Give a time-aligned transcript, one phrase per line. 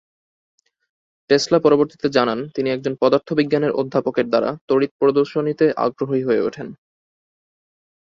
[1.29, 6.67] Tesla পরবর্তীতে জানান তিনি একজন পদার্থ বিজ্ঞানের অধ্যাপকের দ্বারা তড়িৎ প্রদর্শনীতে আগ্রহী হয়ে ওঠেন।